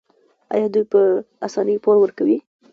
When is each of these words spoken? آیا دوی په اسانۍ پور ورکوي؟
آیا 0.55 0.67
دوی 0.73 0.85
په 0.91 1.01
اسانۍ 1.45 1.75
پور 1.83 1.95
ورکوي؟ 1.99 2.37